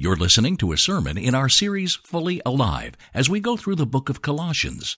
[0.00, 3.84] You're listening to a sermon in our series Fully Alive as we go through the
[3.84, 4.96] book of Colossians.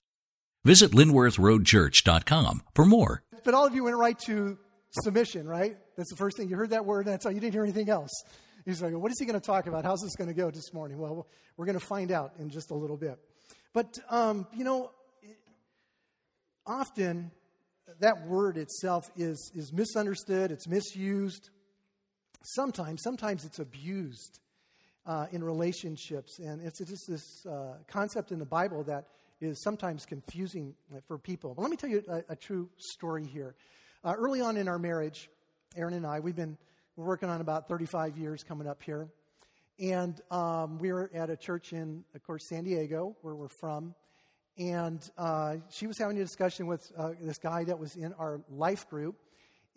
[0.63, 3.23] Visit linworthroadchurch.com for more.
[3.43, 4.59] But all of you went right to
[4.91, 5.75] submission, right?
[5.97, 6.49] That's the first thing.
[6.49, 7.31] You heard that word, and that's all.
[7.31, 8.11] You didn't hear anything else.
[8.63, 9.85] He's like, what is he going to talk about?
[9.85, 10.99] How's this going to go this morning?
[10.99, 11.25] Well,
[11.57, 13.17] we're going to find out in just a little bit.
[13.73, 14.91] But, um, you know,
[16.67, 17.31] often
[18.01, 21.49] that word itself is, is misunderstood, it's misused.
[22.43, 24.41] Sometimes, sometimes it's abused
[25.05, 26.39] uh, in relationships.
[26.39, 29.07] And it's just this uh, concept in the Bible that
[29.39, 30.75] is sometimes confusing
[31.07, 31.53] for people.
[31.55, 33.55] But let me tell you a, a true story here.
[34.03, 35.29] Uh, early on in our marriage,
[35.75, 36.57] Erin and I, we've been
[36.95, 39.07] we're working on about 35 years coming up here.
[39.79, 43.95] And um, we were at a church in, of course, San Diego, where we're from.
[44.57, 48.41] And uh, she was having a discussion with uh, this guy that was in our
[48.49, 49.15] life group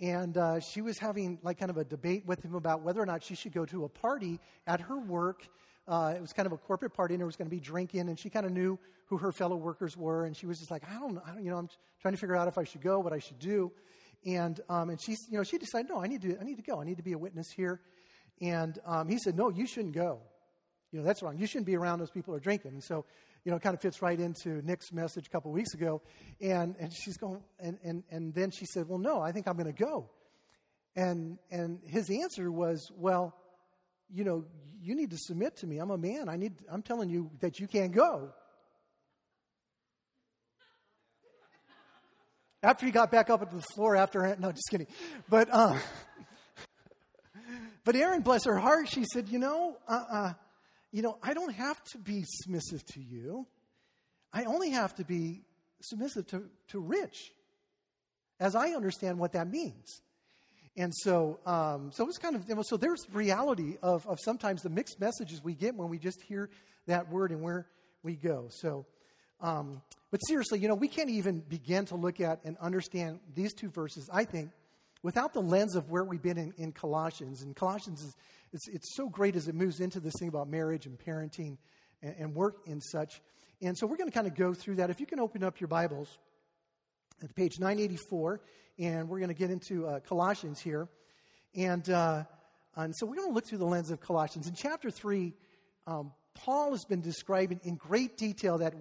[0.01, 3.07] and uh, she was having like kind of a debate with him about whether or
[3.07, 5.47] not she should go to a party at her work.
[5.87, 8.09] Uh, it was kind of a corporate party, and there was going to be drinking,
[8.09, 10.83] and she kind of knew who her fellow workers were, and she was just like,
[10.89, 11.69] I don't, I don't you know, I'm
[12.01, 13.71] trying to figure out if I should go, what I should do,
[14.25, 16.63] and um, and she, you know, she decided, no, I need to, I need to
[16.63, 17.81] go, I need to be a witness here,
[18.41, 20.21] and um, he said, no, you shouldn't go,
[20.95, 23.05] you know, that's wrong, you shouldn't be around those people who are drinking, and so
[23.45, 26.01] you know, it kind of fits right into Nick's message a couple weeks ago.
[26.41, 29.57] And, and she's going, and, and, and then she said, Well, no, I think I'm
[29.57, 30.09] going to go.
[30.97, 33.35] And, and his answer was, Well,
[34.11, 34.45] you know,
[34.81, 35.79] you need to submit to me.
[35.79, 36.29] I'm a man.
[36.29, 38.33] I need, I'm telling you that you can't go.
[42.63, 44.87] After he got back up to the floor after, no, just kidding.
[45.29, 45.79] But, uh,
[47.85, 50.33] but Erin, bless her heart, she said, You know, uh uh
[50.95, 53.49] you know, I don't have to be submissive to you.
[54.33, 55.43] I only have to be
[55.81, 57.33] submissive to, to Rich,
[58.39, 60.03] as I understand what that means.
[60.77, 65.01] And so, um, so it's kind of, so there's reality of, of sometimes the mixed
[65.01, 66.49] messages we get when we just hear
[66.87, 67.67] that word and where
[68.05, 68.47] we go.
[68.51, 68.87] So,
[69.41, 73.53] um, but seriously, you know, we can't even begin to look at and understand these
[73.53, 74.51] two verses, I think,
[75.05, 77.43] without the lens of where we've been in, in Colossians.
[77.43, 78.17] And Colossians is,
[78.55, 81.59] it's, it's so great as it moves into this thing about marriage and parenting
[82.03, 83.21] and, and work and such.
[83.61, 84.89] And so we're going to kind of go through that.
[84.89, 86.19] If you can open up your Bibles
[87.23, 88.41] at page 984,
[88.79, 90.89] and we're going to get into uh, Colossians here.
[91.55, 92.25] And, uh,
[92.75, 94.49] and so we're going to look through the lens of Colossians.
[94.49, 95.35] In chapter 3,
[95.87, 98.73] um, Paul has been describing in great detail that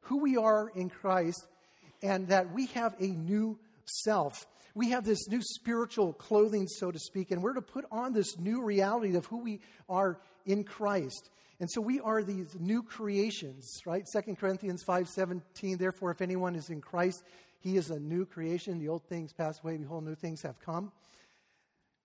[0.00, 1.46] who we are in Christ
[2.02, 6.98] and that we have a new self we have this new spiritual clothing, so to
[6.98, 11.30] speak, and we're to put on this new reality of who we are in Christ.
[11.60, 14.04] And so we are these new creations, right?
[14.12, 17.24] 2 Corinthians 5:17, therefore if anyone is in Christ,
[17.58, 18.78] he is a new creation.
[18.78, 20.92] The old things pass away, behold, new things have come.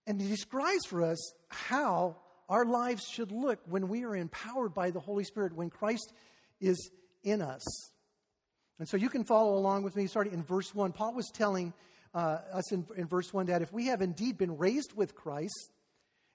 [0.07, 2.17] And he describes for us how
[2.49, 6.11] our lives should look when we are empowered by the Holy Spirit, when Christ
[6.59, 6.91] is
[7.23, 7.63] in us.
[8.79, 10.91] And so you can follow along with me, starting in verse 1.
[10.91, 11.73] Paul was telling
[12.13, 15.71] uh, us in, in verse 1 that if we have indeed been raised with Christ,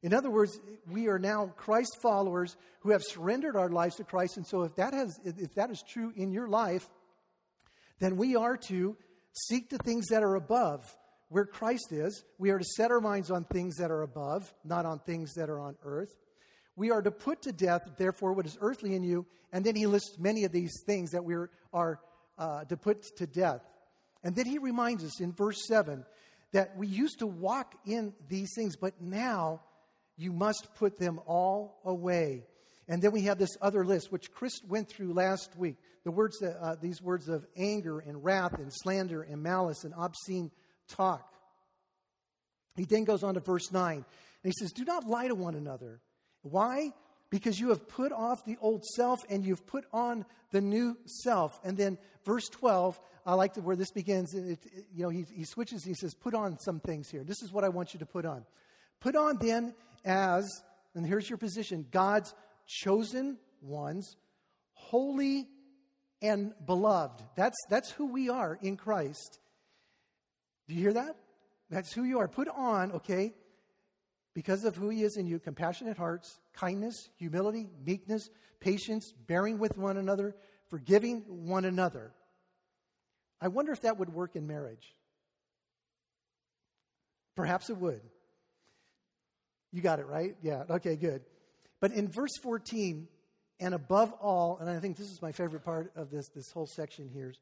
[0.02, 0.58] in other words,
[0.88, 4.36] we are now Christ followers who have surrendered our lives to Christ.
[4.36, 6.88] And so if that, has, if that is true in your life,
[7.98, 8.96] then we are to
[9.32, 10.84] seek the things that are above
[11.28, 12.24] where Christ is.
[12.38, 15.50] We are to set our minds on things that are above, not on things that
[15.50, 16.14] are on earth.
[16.76, 19.26] We are to put to death, therefore, what is earthly in you.
[19.52, 21.34] And then he lists many of these things that we
[21.72, 22.00] are
[22.38, 23.62] uh, to put to death.
[24.22, 26.04] And then he reminds us in verse 7
[26.52, 29.60] that we used to walk in these things, but now
[30.16, 32.46] you must put them all away.
[32.88, 35.76] And then we have this other list, which Chris went through last week.
[36.04, 39.92] The words that, uh, these words of anger and wrath and slander and malice and
[39.94, 40.50] obscene
[40.88, 41.34] talk.
[42.76, 44.04] He then goes on to verse 9, and
[44.42, 46.00] he says, Do not lie to one another.
[46.42, 46.92] Why?
[47.30, 51.58] because you have put off the old self and you've put on the new self.
[51.62, 54.34] And then verse 12, I like to, where this begins.
[54.34, 55.82] It, it, you know, he, he switches.
[55.84, 57.24] He says, "Put on some things here.
[57.24, 58.44] This is what I want you to put on.
[59.00, 59.74] Put on then
[60.04, 60.46] as,
[60.94, 62.34] and here's your position: God's
[62.66, 64.16] chosen ones,
[64.74, 65.48] holy
[66.20, 67.22] and beloved.
[67.34, 69.40] That's that's who we are in Christ.
[70.68, 71.16] Do you hear that?
[71.70, 72.28] That's who you are.
[72.28, 73.32] Put on, okay,
[74.34, 78.28] because of who he is in you, compassionate hearts, kindness, humility, meekness,
[78.60, 80.34] patience, bearing with one another,
[80.68, 82.12] forgiving one another.
[83.40, 84.94] I wonder if that would work in marriage.
[87.36, 88.00] Perhaps it would.
[89.72, 90.34] You got it, right?
[90.42, 91.22] Yeah, okay, good.
[91.80, 93.06] But in verse 14,
[93.60, 96.66] and above all, and I think this is my favorite part of this, this whole
[96.66, 97.32] section here,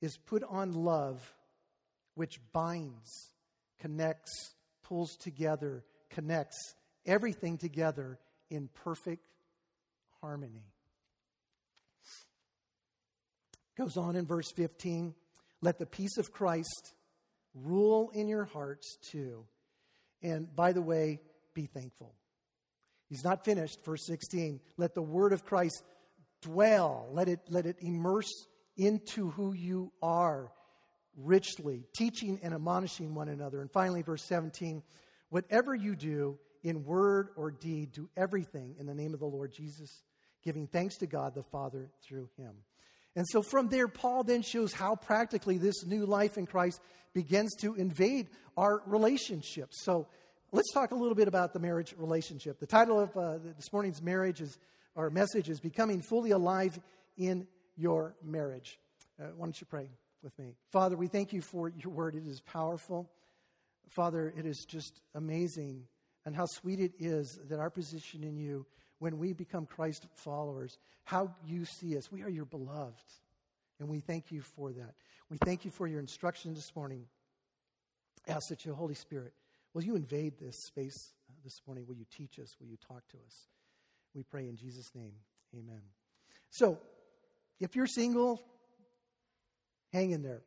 [0.00, 1.20] is put on love,
[2.14, 3.32] which binds,
[3.80, 6.74] connects, pulls together, connects
[7.04, 8.18] everything together
[8.50, 9.24] in perfect
[10.20, 10.64] harmony.
[13.76, 15.14] Goes on in verse 15
[15.64, 16.92] let the peace of Christ
[17.54, 19.46] rule in your hearts too.
[20.22, 21.20] And by the way,
[21.54, 22.14] be thankful.
[23.08, 23.82] He's not finished.
[23.84, 25.82] Verse 16 let the word of Christ
[26.42, 28.30] dwell, let it, let it immerse
[28.76, 30.52] into who you are
[31.16, 33.62] richly, teaching and admonishing one another.
[33.62, 34.82] And finally, verse 17
[35.30, 39.52] whatever you do in word or deed, do everything in the name of the Lord
[39.52, 40.02] Jesus,
[40.44, 42.54] giving thanks to God the Father through him.
[43.16, 46.80] And so from there, Paul then shows how practically this new life in Christ
[47.12, 49.82] begins to invade our relationships.
[49.82, 50.08] So
[50.52, 52.58] let's talk a little bit about the marriage relationship.
[52.58, 54.58] The title of uh, this morning's marriage is,
[54.96, 56.78] our message is Becoming Fully Alive
[57.16, 57.46] in
[57.76, 58.78] Your Marriage.
[59.20, 59.88] Uh, why don't you pray
[60.22, 60.56] with me?
[60.72, 62.16] Father, we thank you for your word.
[62.16, 63.10] It is powerful.
[63.90, 65.84] Father, it is just amazing
[66.26, 68.66] and how sweet it is that our position in you
[69.04, 72.10] when we become Christ followers, how you see us.
[72.10, 73.04] We are your beloved,
[73.78, 74.94] and we thank you for that.
[75.28, 77.04] We thank you for your instruction this morning.
[78.26, 79.34] Ask that your Holy Spirit,
[79.74, 81.12] will you invade this space
[81.44, 81.84] this morning?
[81.86, 82.56] Will you teach us?
[82.58, 83.48] Will you talk to us?
[84.14, 85.12] We pray in Jesus' name.
[85.52, 85.82] Amen.
[86.48, 86.78] So,
[87.60, 88.42] if you're single,
[89.92, 90.40] hang in there.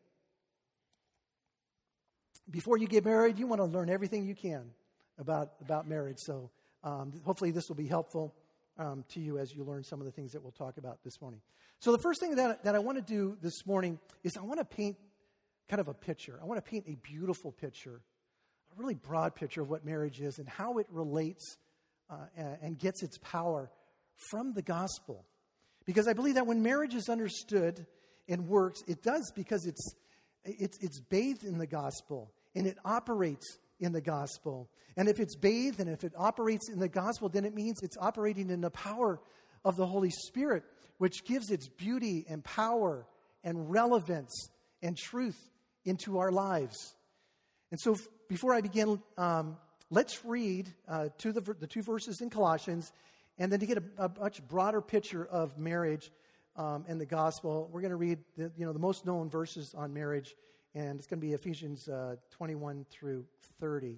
[2.49, 4.71] Before you get married, you want to learn everything you can
[5.19, 6.17] about, about marriage.
[6.17, 6.49] So,
[6.83, 8.33] um, hopefully, this will be helpful
[8.79, 11.21] um, to you as you learn some of the things that we'll talk about this
[11.21, 11.41] morning.
[11.79, 14.59] So, the first thing that, that I want to do this morning is I want
[14.59, 14.97] to paint
[15.69, 16.39] kind of a picture.
[16.41, 18.01] I want to paint a beautiful picture,
[18.71, 21.57] a really broad picture of what marriage is and how it relates
[22.09, 22.15] uh,
[22.61, 23.69] and gets its power
[24.31, 25.25] from the gospel.
[25.85, 27.85] Because I believe that when marriage is understood
[28.27, 29.93] and works, it does because it's,
[30.43, 33.45] it's, it's bathed in the gospel and it operates
[33.79, 34.69] in the gospel.
[34.95, 37.97] And if it's bathed and if it operates in the gospel, then it means it's
[37.97, 39.19] operating in the power
[39.63, 40.63] of the Holy Spirit,
[40.97, 43.05] which gives its beauty and power
[43.43, 44.49] and relevance
[44.81, 45.37] and truth
[45.85, 46.95] into our lives.
[47.71, 47.95] And so,
[48.27, 49.57] before I begin, um,
[49.89, 52.91] let's read uh, to the, the two verses in Colossians,
[53.37, 56.11] and then to get a, a much broader picture of marriage
[56.55, 59.73] um, and the gospel, we're going to read the, you know, the most known verses
[59.77, 60.35] on marriage
[60.77, 63.25] and it's going to be Ephesians uh, 21 through
[63.59, 63.97] 30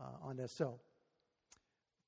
[0.00, 0.50] uh, on this.
[0.50, 0.80] So,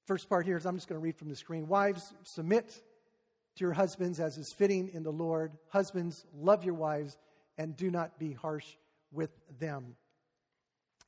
[0.07, 1.69] first part here is I'm just going to read from the screen.
[1.69, 5.53] Wives, submit to your husbands as is fitting in the Lord.
[5.69, 7.19] Husbands, love your wives
[7.59, 8.67] and do not be harsh
[9.13, 9.97] with them.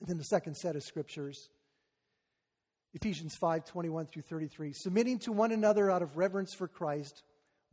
[0.00, 1.48] And then the second set of scriptures.
[2.92, 4.74] Ephesians 5 21 through 33.
[4.74, 7.22] Submitting to one another out of reverence for Christ,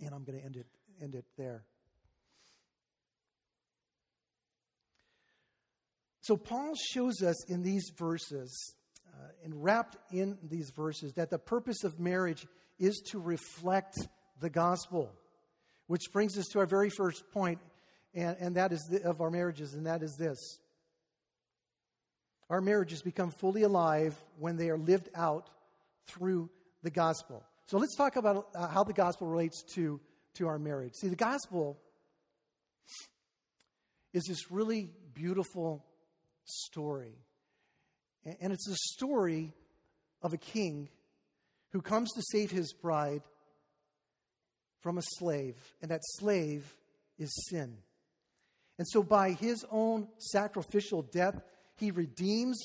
[0.00, 0.66] And I'm going to end it,
[1.02, 1.64] end it there.
[6.20, 8.74] So, Paul shows us in these verses,
[9.12, 12.46] uh, and wrapped in these verses, that the purpose of marriage
[12.78, 13.94] is to reflect
[14.40, 15.12] the gospel,
[15.86, 17.58] which brings us to our very first point,
[18.14, 20.38] and, and that is the, of our marriages, and that is this.
[22.48, 25.50] Our marriages become fully alive when they are lived out
[26.06, 26.48] through
[26.82, 27.44] the gospel.
[27.66, 30.00] So let's talk about uh, how the gospel relates to,
[30.34, 30.94] to our marriage.
[30.94, 31.78] See, the gospel
[34.12, 35.84] is this really beautiful
[36.44, 37.18] story.
[38.24, 39.52] And it's a story
[40.22, 40.88] of a king
[41.70, 43.22] who comes to save his bride
[44.80, 46.76] from a slave, and that slave
[47.18, 47.78] is sin.
[48.78, 51.40] And so, by his own sacrificial death,
[51.76, 52.58] he redeems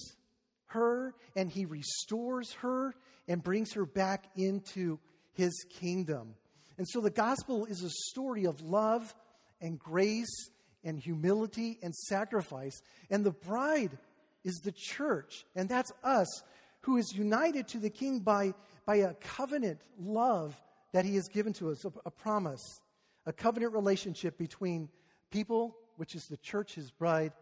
[0.70, 2.96] her and he restores her
[3.28, 5.00] and brings her back into
[5.34, 6.36] his kingdom.
[6.78, 9.14] And so the gospel is a story of love
[9.62, 10.50] and grace
[10.84, 12.82] and humility and sacrifice.
[13.10, 13.98] And the bride
[14.44, 16.44] is the church, and that's us
[16.82, 18.54] who is united to the king by,
[18.86, 20.60] by a covenant love
[20.94, 22.82] that he has given to us, a, a promise,
[23.26, 24.90] a covenant relationship between
[25.30, 27.34] people, which is the church, his bride,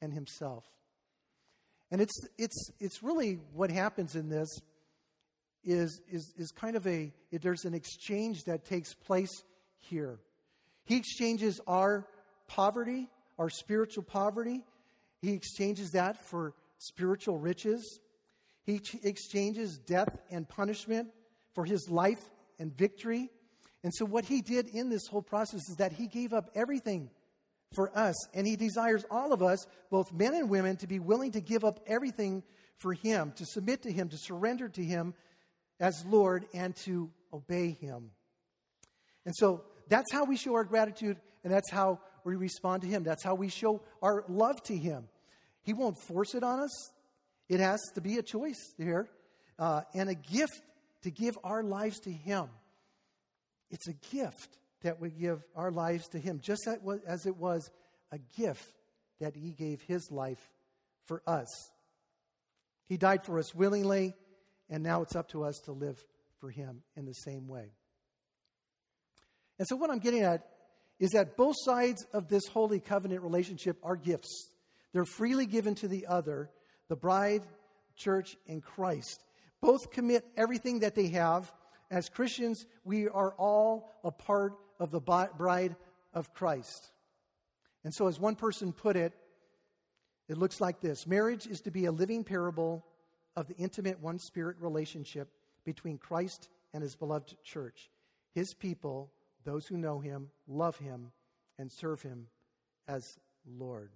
[0.00, 0.64] and himself.
[1.90, 4.48] And it's, it's, it's really what happens in this
[5.64, 9.42] is, is, is kind of a, there's an exchange that takes place
[9.78, 10.18] here.
[10.84, 12.06] He exchanges our
[12.48, 14.64] poverty, our spiritual poverty,
[15.22, 18.00] he exchanges that for spiritual riches.
[18.64, 21.08] He exchanges death and punishment
[21.54, 23.30] for his life and victory.
[23.82, 27.10] And so, what he did in this whole process is that he gave up everything
[27.74, 28.14] for us.
[28.34, 31.64] And he desires all of us, both men and women, to be willing to give
[31.64, 32.42] up everything
[32.78, 35.14] for him, to submit to him, to surrender to him
[35.80, 38.10] as Lord, and to obey him.
[39.24, 43.04] And so, that's how we show our gratitude, and that's how we respond to him.
[43.04, 45.08] That's how we show our love to him.
[45.62, 46.90] He won't force it on us,
[47.48, 49.08] it has to be a choice here
[49.58, 50.60] uh, and a gift
[51.02, 52.48] to give our lives to him.
[53.70, 56.68] It's a gift that we give our lives to Him, just
[57.06, 57.70] as it was
[58.12, 58.72] a gift
[59.20, 60.50] that He gave His life
[61.06, 61.48] for us.
[62.88, 64.14] He died for us willingly,
[64.68, 66.02] and now it's up to us to live
[66.40, 67.72] for Him in the same way.
[69.58, 70.46] And so, what I'm getting at
[70.98, 74.50] is that both sides of this holy covenant relationship are gifts.
[74.92, 76.50] They're freely given to the other,
[76.88, 77.42] the bride,
[77.96, 79.22] church, and Christ.
[79.60, 81.52] Both commit everything that they have.
[81.90, 85.76] As Christians, we are all a part of the bride
[86.12, 86.90] of Christ.
[87.84, 89.12] And so, as one person put it,
[90.28, 92.84] it looks like this Marriage is to be a living parable
[93.36, 95.28] of the intimate one spirit relationship
[95.64, 97.90] between Christ and his beloved church.
[98.34, 99.10] His people,
[99.44, 101.12] those who know him, love him,
[101.58, 102.26] and serve him
[102.88, 103.90] as Lord.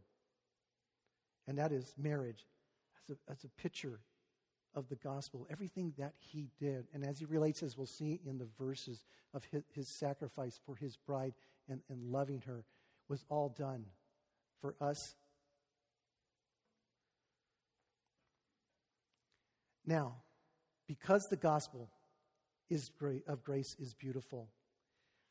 [1.47, 2.47] And that is marriage
[3.03, 4.01] as a, as a picture
[4.75, 6.87] of the gospel, everything that he did.
[6.95, 10.77] And as he relates, as we'll see in the verses of his, his sacrifice for
[10.77, 11.35] his bride
[11.69, 12.65] and, and loving her,
[13.09, 13.85] was all done
[14.61, 15.15] for us.
[19.87, 20.17] Now,
[20.87, 21.91] because the gospel
[22.69, 24.49] is great, of grace is beautiful,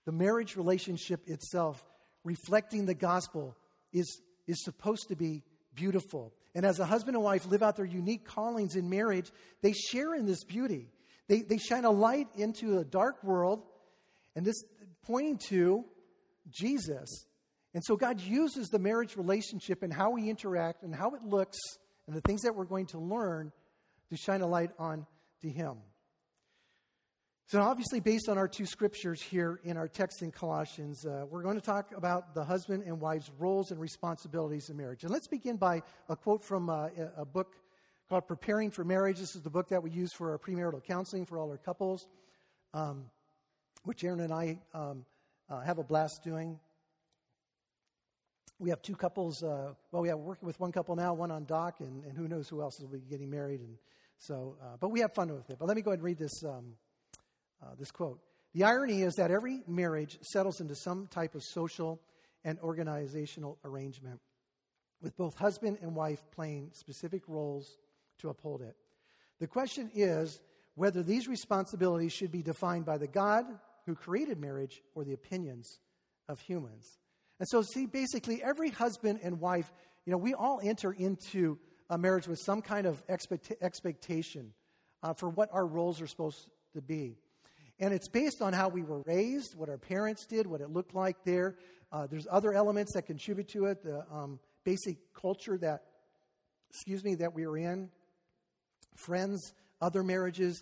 [0.06, 1.86] the marriage relationship itself,
[2.24, 3.56] reflecting the gospel,
[3.94, 5.44] is, is supposed to be
[5.74, 6.34] beautiful.
[6.56, 10.16] And as a husband and wife live out their unique callings in marriage, they share
[10.16, 10.90] in this beauty.
[11.28, 13.64] They, they shine a light into a dark world,
[14.36, 14.64] and this
[15.04, 15.86] pointing to
[16.50, 17.26] Jesus.
[17.74, 21.60] And so God uses the marriage relationship and how we interact and how it looks
[22.08, 23.52] and the things that we're going to learn
[24.10, 25.06] to shine a light on
[25.42, 25.78] to Him.
[27.52, 31.42] So, obviously, based on our two scriptures here in our text in Colossians, uh, we're
[31.42, 35.02] going to talk about the husband and wife's roles and responsibilities in marriage.
[35.02, 37.56] And let's begin by a quote from uh, a book
[38.08, 39.18] called Preparing for Marriage.
[39.18, 42.08] This is the book that we use for our premarital counseling for all our couples,
[42.76, 43.06] um,
[43.84, 45.04] which Erin and I um,
[45.50, 46.60] uh, have a blast doing.
[48.60, 49.42] We have two couples.
[49.42, 52.28] Uh, well, we have working with one couple now, one on doc, and, and who
[52.28, 53.62] knows who else will be getting married.
[53.62, 53.76] And
[54.20, 55.58] so, uh, but we have fun with it.
[55.58, 56.44] But let me go ahead and read this.
[56.46, 56.76] Um,
[57.62, 58.20] uh, this quote.
[58.54, 62.02] The irony is that every marriage settles into some type of social
[62.44, 64.20] and organizational arrangement,
[65.02, 67.78] with both husband and wife playing specific roles
[68.20, 68.76] to uphold it.
[69.40, 70.42] The question is
[70.76, 73.46] whether these responsibilities should be defined by the God
[73.86, 75.80] who created marriage or the opinions
[76.28, 76.98] of humans.
[77.40, 79.72] And so, see, basically, every husband and wife,
[80.06, 81.58] you know, we all enter into
[81.90, 84.54] a marriage with some kind of expect- expectation
[85.02, 87.18] uh, for what our roles are supposed to be.
[87.80, 90.94] And it's based on how we were raised, what our parents did, what it looked
[90.94, 91.56] like there.
[91.92, 95.84] Uh, there's other elements that contribute to it, the um, basic culture that,
[96.70, 97.90] excuse me, that we were in,
[98.96, 100.62] friends, other marriages,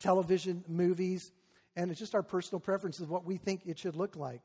[0.00, 1.32] television, movies,
[1.76, 4.42] and it's just our personal preferences of what we think it should look like.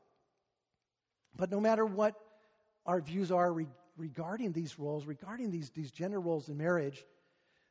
[1.36, 2.14] But no matter what
[2.86, 7.04] our views are re- regarding these roles, regarding these, these gender roles in marriage,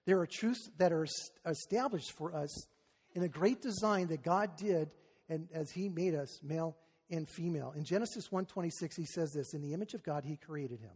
[0.06, 1.06] there are truths that are
[1.46, 2.68] established for us
[3.14, 4.90] in a great design that God did
[5.30, 6.76] and as he made us male
[7.10, 7.74] and female.
[7.76, 10.96] In Genesis 1:26 he says this, in the image of God he created him.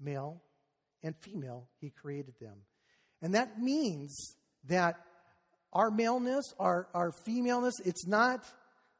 [0.00, 0.42] Male
[1.02, 2.64] and female he created them.
[3.20, 4.96] And that means that
[5.72, 8.44] our maleness, our, our femaleness, it's not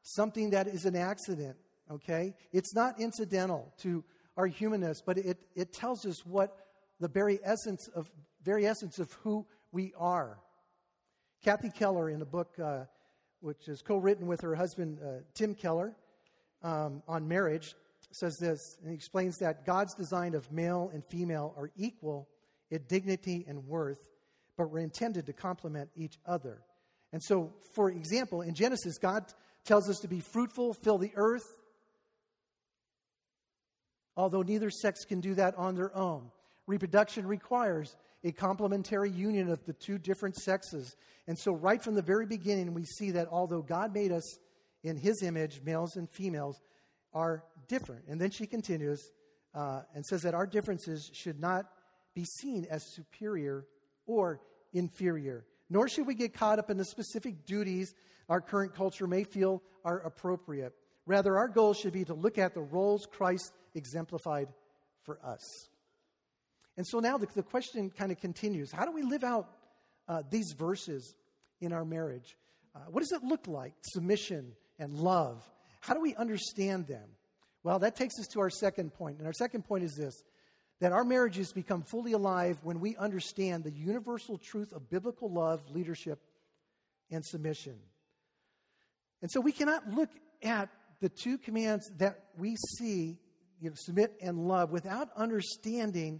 [0.01, 1.55] something that is an accident,
[1.91, 2.33] okay?
[2.51, 4.03] It's not incidental to
[4.37, 6.57] our humanness, but it, it tells us what
[6.99, 8.09] the very essence of
[8.43, 10.39] very essence of who we are.
[11.43, 12.85] Kathy Keller, in a book uh,
[13.41, 15.93] which is co written with her husband, uh, Tim Keller,
[16.61, 17.75] um, on marriage,
[18.11, 22.29] says this, and explains that God's design of male and female are equal
[22.71, 24.09] in dignity and worth,
[24.57, 26.61] but were intended to complement each other.
[27.11, 29.25] And so, for example, in Genesis, God
[29.65, 31.57] tells us to be fruitful, fill the earth,
[34.15, 36.31] although neither sex can do that on their own.
[36.67, 40.95] Reproduction requires a complementary union of the two different sexes.
[41.27, 44.37] And so, right from the very beginning, we see that although God made us
[44.83, 46.61] in his image, males and females
[47.13, 48.05] are different.
[48.07, 49.11] And then she continues
[49.53, 51.65] uh, and says that our differences should not
[52.13, 53.65] be seen as superior
[54.05, 54.41] or
[54.73, 57.93] inferior, nor should we get caught up in the specific duties
[58.29, 60.73] our current culture may feel are appropriate.
[61.05, 64.47] Rather, our goal should be to look at the roles Christ exemplified
[65.03, 65.69] for us.
[66.77, 69.49] And so now the, the question kind of continues how do we live out
[70.07, 71.15] uh, these verses
[71.61, 72.35] in our marriage?
[72.75, 73.73] Uh, what does it look like?
[73.81, 75.43] Submission and love.
[75.81, 77.07] How do we understand them?
[77.63, 79.19] Well, that takes us to our second point.
[79.19, 80.23] And our second point is this
[80.79, 85.61] that our marriages become fully alive when we understand the universal truth of biblical love,
[85.69, 86.19] leadership,
[87.09, 87.75] and submission.
[89.21, 90.09] And so we cannot look
[90.41, 93.17] at the two commands that we see,
[93.61, 96.19] you know, submit and love, without understanding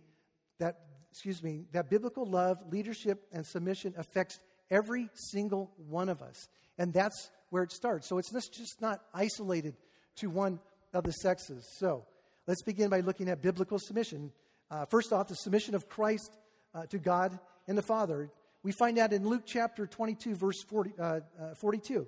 [0.60, 0.80] that,
[1.12, 6.48] excuse me, that biblical love, leadership, and submission affects every single one of us.
[6.78, 8.08] And that's where it starts.
[8.08, 9.76] So it's just not isolated
[10.18, 10.60] to one
[10.94, 11.68] of the sexes.
[11.78, 12.06] So
[12.48, 14.32] let's begin by looking at biblical submission.
[14.72, 16.38] Uh, first off, the submission of Christ
[16.74, 18.32] uh, to God and the Father.
[18.64, 21.20] We find that in Luke chapter 22, verse 40, uh, uh,
[21.60, 22.08] 42,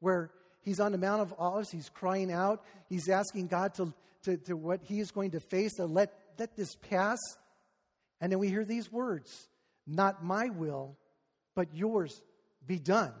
[0.00, 0.30] where
[0.62, 1.70] he's on the Mount of Olives.
[1.70, 2.62] He's crying out.
[2.88, 3.92] He's asking God to,
[4.24, 7.18] to, to what he is going to face, to let, let this pass.
[8.20, 9.48] And then we hear these words
[9.86, 10.96] Not my will,
[11.54, 12.22] but yours
[12.66, 13.12] be done.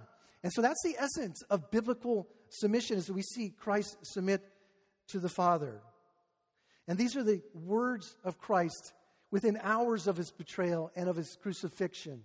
[0.42, 4.42] And so that's the essence of biblical submission, is that we see Christ submit
[5.08, 5.80] to the Father.
[6.86, 8.92] And these are the words of Christ
[9.30, 12.22] within hours of his betrayal and of his crucifixion.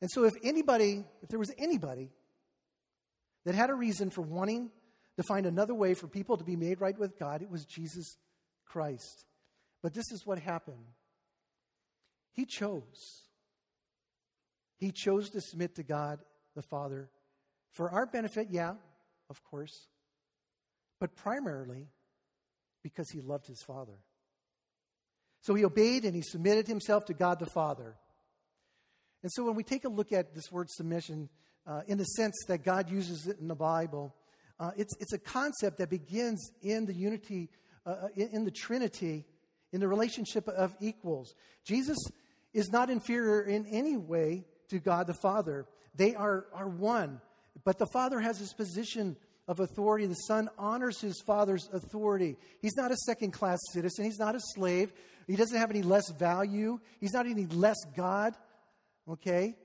[0.00, 2.10] And so, if anybody, if there was anybody
[3.44, 4.70] that had a reason for wanting
[5.16, 8.16] to find another way for people to be made right with God, it was Jesus
[8.66, 9.26] Christ.
[9.82, 10.84] But this is what happened
[12.32, 13.24] He chose.
[14.76, 16.20] He chose to submit to God
[16.54, 17.10] the Father
[17.72, 18.74] for our benefit, yeah,
[19.28, 19.86] of course,
[20.98, 21.86] but primarily
[22.82, 23.98] because he loved his Father.
[25.42, 27.96] So he obeyed and he submitted himself to God the Father.
[29.22, 31.28] And so when we take a look at this word submission,
[31.66, 34.14] uh, in the sense that God uses it in the Bible,
[34.58, 37.50] uh, it's, it's a concept that begins in the unity,
[37.86, 39.24] uh, uh, in, in the Trinity,
[39.72, 41.34] in the relationship of equals.
[41.64, 41.98] Jesus
[42.52, 45.66] is not inferior in any way to God the Father.
[45.94, 47.20] They are, are one.
[47.64, 50.06] But the Father has his position of authority.
[50.06, 52.36] The Son honors his Father's authority.
[52.60, 54.92] He's not a second class citizen, he's not a slave.
[55.26, 58.34] He doesn't have any less value, he's not any less God.
[59.08, 59.56] Okay?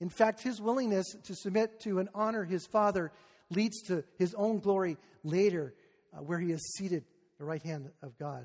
[0.00, 3.12] In fact, his willingness to submit to and honor his Father
[3.50, 5.74] leads to his own glory later,
[6.14, 7.04] uh, where he is seated
[7.38, 8.44] the right hand of God.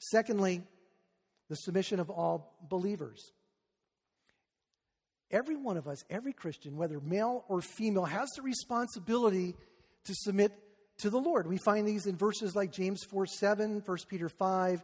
[0.00, 0.62] Secondly,
[1.48, 3.32] the submission of all believers.
[5.30, 9.54] Every one of us, every Christian, whether male or female, has the responsibility
[10.04, 10.52] to submit
[10.98, 11.46] to the Lord.
[11.46, 14.82] We find these in verses like James 4 7, 1 Peter 5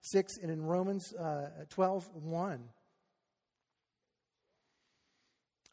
[0.00, 2.64] 6, and in Romans uh, 12 1.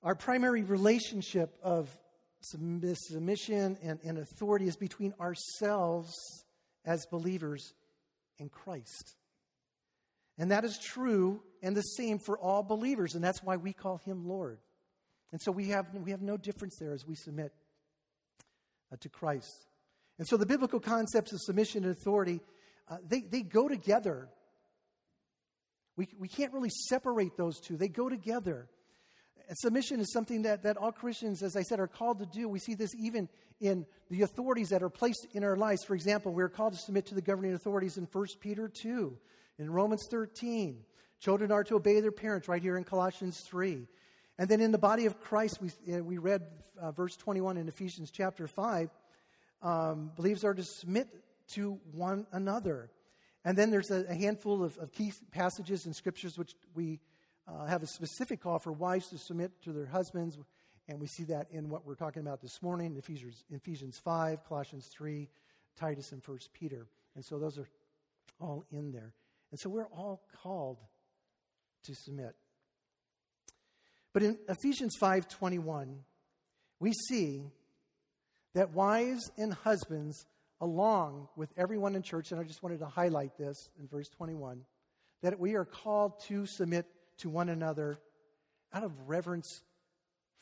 [0.04, 1.96] Our primary relationship of
[2.42, 6.14] submission and, and authority is between ourselves
[6.86, 7.74] as believers
[8.40, 9.16] in Christ.
[10.38, 13.98] And that is true and the same for all believers, and that's why we call
[13.98, 14.60] him Lord.
[15.32, 17.52] And so we have, we have no difference there as we submit
[18.92, 19.68] uh, to Christ.
[20.18, 22.42] And so the biblical concepts of submission and authority,
[22.88, 24.30] uh, they, they go together.
[25.98, 28.68] We, we can't really separate those two, they go together.
[29.48, 32.50] And submission is something that, that all Christians, as I said, are called to do.
[32.50, 33.30] We see this even
[33.60, 35.84] in the authorities that are placed in our lives.
[35.84, 39.18] For example, we're called to submit to the governing authorities in 1 Peter 2
[39.60, 40.84] in Romans 13.
[41.20, 43.88] Children are to obey their parents right here in Colossians 3.
[44.38, 46.42] And then in the body of Christ, we, uh, we read
[46.80, 48.90] uh, verse 21 in Ephesians chapter 5.
[49.62, 51.08] Um, believers are to submit
[51.54, 52.90] to one another.
[53.46, 57.00] And then there's a, a handful of, of, key passages in scriptures which we
[57.48, 60.38] uh, have a specific call for wives to submit to their husbands.
[60.88, 64.88] And we see that in what we're talking about this morning Ephesians, Ephesians 5, Colossians
[64.96, 65.28] 3,
[65.78, 66.88] Titus, and 1 Peter.
[67.16, 67.68] And so those are
[68.40, 69.14] all in there.
[69.52, 70.78] And so we're all called
[71.84, 72.36] to submit.
[74.14, 76.04] But in Ephesians 5:21,
[76.80, 77.52] we see
[78.54, 80.26] that wives and husbands
[80.62, 84.66] along with everyone in church and I just wanted to highlight this in verse 21
[85.22, 86.86] that we are called to submit
[87.20, 88.00] to one another
[88.74, 89.62] out of reverence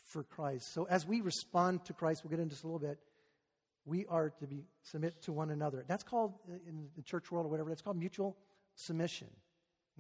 [0.04, 0.74] for Christ.
[0.74, 3.00] So as we respond to Christ, we'll get into this a little bit.
[3.86, 5.84] we are to be submit to one another.
[5.88, 7.70] That's called in the church world or whatever.
[7.70, 8.38] That's called mutual
[8.76, 9.28] submission.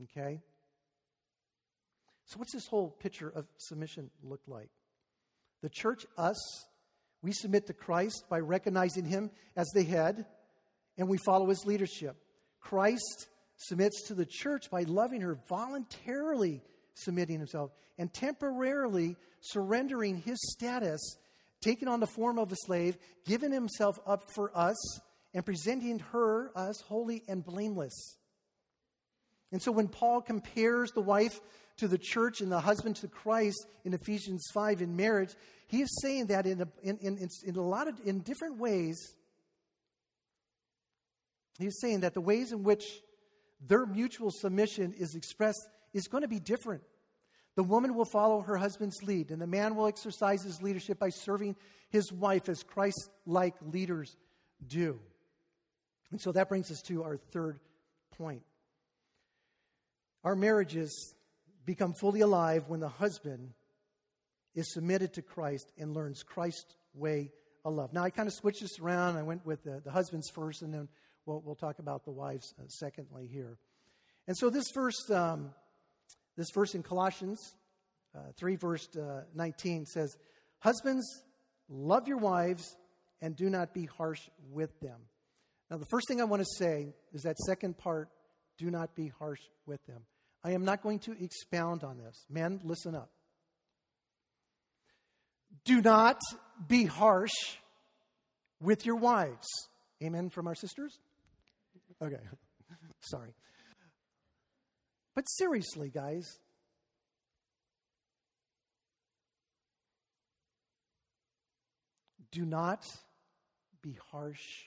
[0.03, 0.41] Okay.
[2.25, 4.69] So, what's this whole picture of submission look like?
[5.61, 6.37] The church, us,
[7.21, 10.25] we submit to Christ by recognizing Him as the head,
[10.97, 12.15] and we follow His leadership.
[12.59, 13.27] Christ
[13.63, 16.61] submits to the church by loving her, voluntarily
[16.93, 21.17] submitting himself, and temporarily surrendering his status,
[21.61, 24.99] taking on the form of a slave, giving himself up for us,
[25.33, 28.17] and presenting her, us, holy and blameless.
[29.51, 31.39] And so when Paul compares the wife
[31.77, 35.33] to the church and the husband to Christ in Ephesians 5 in marriage,
[35.67, 38.97] he is saying that in a, in, in, in a lot of in different ways.
[41.59, 42.83] He's saying that the ways in which
[43.67, 46.81] their mutual submission is expressed is going to be different.
[47.55, 51.09] The woman will follow her husband's lead, and the man will exercise his leadership by
[51.09, 51.55] serving
[51.89, 54.15] his wife as Christ like leaders
[54.65, 54.99] do.
[56.11, 57.59] And so that brings us to our third
[58.17, 58.41] point.
[60.23, 61.13] Our marriages
[61.65, 63.53] become fully alive when the husband
[64.55, 67.31] is submitted to Christ and learns Christ's way
[67.65, 67.93] of love.
[67.93, 69.17] Now, I kind of switched this around.
[69.17, 70.87] I went with the, the husbands first, and then
[71.25, 73.57] we'll, we'll talk about the wives uh, secondly here.
[74.27, 75.51] And so, this verse, um,
[76.37, 77.39] this verse in Colossians
[78.15, 80.15] uh, 3, verse uh, 19 says,
[80.59, 81.05] Husbands,
[81.69, 82.75] love your wives
[83.21, 84.99] and do not be harsh with them.
[85.69, 88.09] Now, the first thing I want to say is that second part
[88.57, 90.01] do not be harsh with them.
[90.43, 92.25] I am not going to expound on this.
[92.29, 93.09] Men, listen up.
[95.65, 96.19] Do not
[96.67, 97.31] be harsh
[98.59, 99.47] with your wives.
[100.03, 100.99] Amen from our sisters?
[102.01, 102.15] Okay.
[103.01, 103.33] Sorry.
[105.15, 106.39] But seriously, guys,
[112.31, 112.87] do not
[113.81, 114.65] be harsh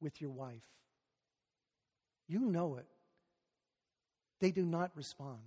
[0.00, 0.62] with your wife.
[2.28, 2.86] You know it.
[4.40, 5.40] They do not respond.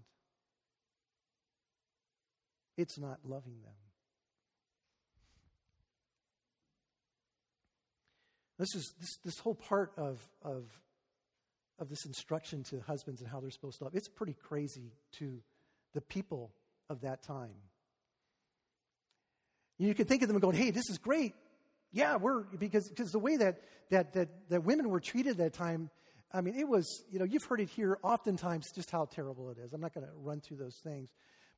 [2.77, 3.82] It's not loving them.
[8.57, 10.65] This is this, this whole part of, of,
[11.79, 13.95] of this instruction to husbands and how they're supposed to love.
[13.95, 15.41] It's pretty crazy to
[15.93, 16.51] the people
[16.89, 17.55] of that time.
[19.77, 21.33] You can think of them going, hey, this is great.
[21.91, 23.57] Yeah, we're because because the way that
[23.89, 25.89] that that, that women were treated at that time,
[26.31, 29.57] I mean, it was, you know, you've heard it here oftentimes just how terrible it
[29.59, 29.73] is.
[29.73, 31.09] I'm not going to run through those things.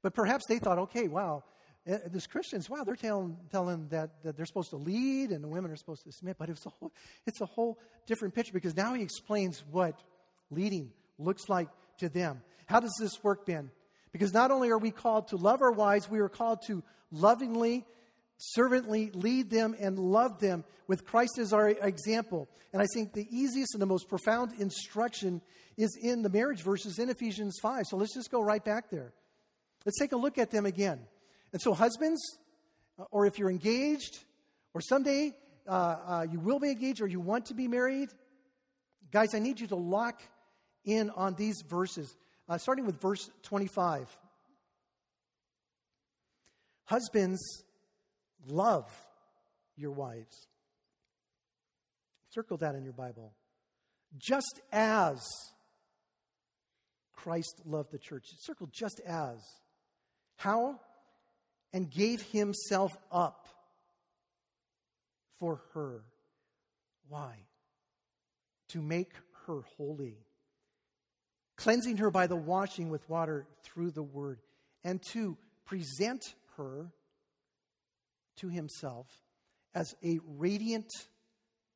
[0.01, 1.43] But perhaps they thought, okay, wow,
[1.85, 5.71] these Christians, wow, they're telling, telling that, that they're supposed to lead and the women
[5.71, 6.91] are supposed to submit, but it's a, whole,
[7.27, 10.01] it's a whole different picture because now he explains what
[10.49, 11.69] leading looks like
[11.99, 12.41] to them.
[12.65, 13.69] How does this work, Ben?
[14.11, 17.85] Because not only are we called to love our wives, we are called to lovingly,
[18.37, 22.47] servantly lead them and love them with Christ as our example.
[22.73, 25.41] And I think the easiest and the most profound instruction
[25.77, 27.85] is in the marriage verses in Ephesians 5.
[27.87, 29.13] So let's just go right back there.
[29.85, 31.01] Let's take a look at them again.
[31.55, 32.19] And so, husbands,
[33.11, 34.19] or if you're engaged,
[34.73, 35.31] or someday
[35.65, 38.09] uh, uh, you will be engaged or you want to be married,
[39.09, 40.21] guys, I need you to lock
[40.83, 42.13] in on these verses,
[42.49, 44.09] uh, starting with verse 25.
[46.83, 47.39] Husbands,
[48.49, 48.91] love
[49.77, 50.49] your wives.
[52.31, 53.31] Circle that in your Bible.
[54.17, 55.25] Just as
[57.13, 58.25] Christ loved the church.
[58.41, 59.39] Circle just as.
[60.35, 60.81] How?
[61.75, 63.49] And gave himself up
[65.41, 66.05] for her.
[67.09, 67.35] Why?
[68.69, 69.11] To make
[69.45, 70.15] her holy,
[71.57, 74.39] cleansing her by the washing with water through the word,
[74.85, 76.23] and to present
[76.55, 76.93] her
[78.37, 79.07] to himself
[79.73, 80.89] as a radiant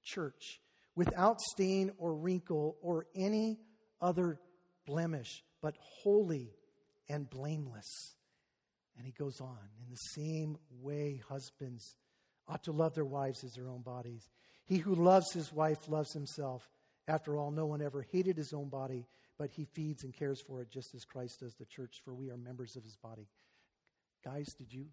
[0.06, 0.62] church
[0.96, 3.60] without stain or wrinkle or any
[4.00, 4.40] other
[4.86, 6.54] blemish, but holy
[7.10, 8.16] and blameless.
[9.00, 11.96] And he goes on in the same way, husbands
[12.50, 14.30] ought to love their wives as their own bodies.
[14.66, 16.70] He who loves his wife loves himself.
[17.08, 19.08] After all, no one ever hated his own body,
[19.38, 22.30] but he feeds and cares for it just as Christ does the church, for we
[22.30, 23.30] are members of his body.
[24.24, 24.88] Guys, did you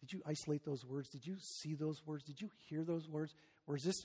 [0.00, 1.08] did you isolate those words?
[1.08, 2.24] Did you see those words?
[2.24, 3.34] Did you hear those words?
[3.66, 4.04] Or is this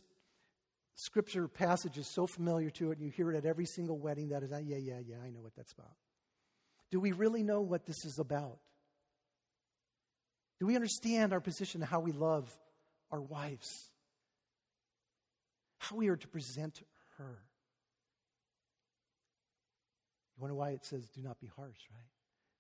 [0.95, 4.29] scripture passage is so familiar to it and you hear it at every single wedding
[4.29, 5.95] that is, yeah, yeah, yeah, I know what that's about.
[6.91, 8.59] Do we really know what this is about?
[10.59, 12.51] Do we understand our position, how we love
[13.11, 13.91] our wives?
[15.77, 16.81] How we are to present
[17.17, 17.39] her?
[20.35, 22.09] You wonder why it says, do not be harsh, right?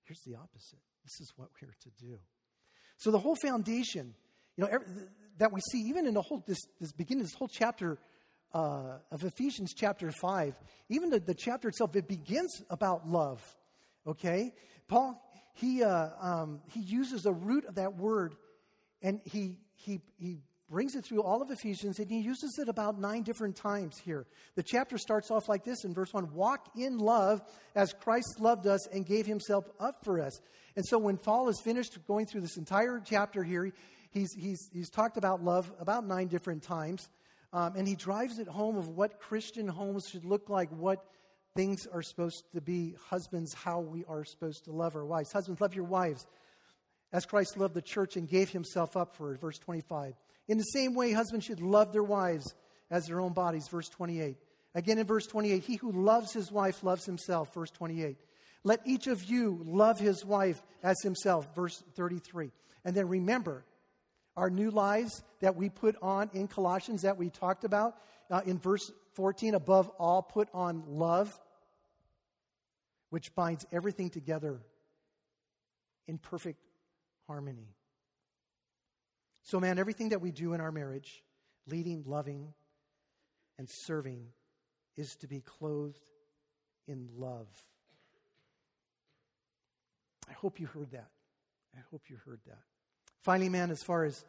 [0.05, 0.79] Here's the opposite.
[1.03, 2.17] This is what we're to do.
[2.97, 4.15] So, the whole foundation
[4.57, 4.79] You know,
[5.37, 7.99] that we see even in the whole, this, this beginning, this whole chapter
[8.53, 10.55] uh, of Ephesians chapter 5,
[10.89, 13.41] even the, the chapter itself, it begins about love.
[14.07, 14.53] Okay?
[14.87, 15.21] Paul,
[15.57, 18.35] he, uh, um, he uses the root of that word
[19.01, 20.37] and he, he, he
[20.69, 24.27] brings it through all of Ephesians and he uses it about nine different times here.
[24.55, 27.41] The chapter starts off like this in verse 1 Walk in love
[27.75, 30.39] as Christ loved us and gave himself up for us.
[30.75, 33.73] And so when Paul is finished going through this entire chapter here,
[34.11, 37.09] he's, he's, he's talked about love about nine different times.
[37.51, 41.03] Um, and he drives it home of what Christian homes should look like, what
[41.57, 45.31] things are supposed to be, husbands, how we are supposed to love our wives.
[45.31, 46.27] Husbands, love your wives
[47.11, 50.13] as Christ loved the church and gave himself up for it, verse 25.
[50.47, 52.53] In the same way, husbands should love their wives
[52.91, 54.37] as their own bodies, verse 28.
[54.75, 58.17] Again in verse 28, he who loves his wife loves himself, verse 28.
[58.63, 62.51] Let each of you love his wife as himself, verse 33.
[62.85, 63.65] And then remember,
[64.35, 67.95] our new lives that we put on in Colossians that we talked about
[68.29, 71.39] uh, in verse 14, above all, put on love,
[73.09, 74.61] which binds everything together
[76.07, 76.59] in perfect
[77.27, 77.75] harmony.
[79.43, 81.23] So, man, everything that we do in our marriage,
[81.67, 82.53] leading, loving,
[83.57, 84.25] and serving,
[84.95, 85.97] is to be clothed
[86.87, 87.47] in love.
[90.29, 91.09] I hope you heard that.
[91.75, 92.59] I hope you heard that.
[93.23, 94.25] Finally, man, as far as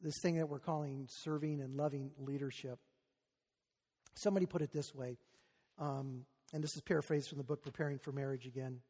[0.00, 2.78] this thing that we're calling serving and loving leadership,
[4.14, 5.18] somebody put it this way,
[5.78, 8.80] um, and this is paraphrased from the book Preparing for Marriage again.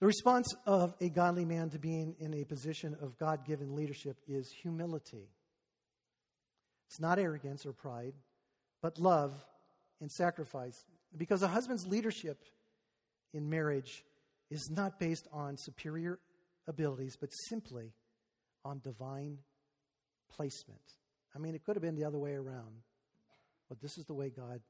[0.00, 4.16] The response of a godly man to being in a position of God given leadership
[4.26, 5.28] is humility.
[6.88, 8.14] It's not arrogance or pride,
[8.80, 9.34] but love
[10.00, 10.86] and sacrifice.
[11.16, 12.42] Because a husband's leadership
[13.34, 14.02] in marriage
[14.50, 16.18] is not based on superior
[16.66, 17.92] abilities, but simply
[18.64, 19.38] on divine
[20.34, 20.80] placement.
[21.34, 22.82] I mean, it could have been the other way around,
[23.68, 24.60] but this is the way God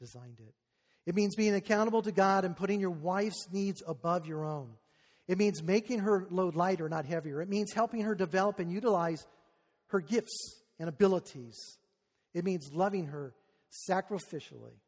[0.00, 0.54] designed it.
[1.06, 4.70] It means being accountable to God and putting your wife's needs above your own.
[5.28, 7.40] It means making her load lighter, not heavier.
[7.40, 9.24] It means helping her develop and utilize
[9.88, 11.56] her gifts and abilities.
[12.34, 13.34] It means loving her
[13.88, 14.78] sacrificially.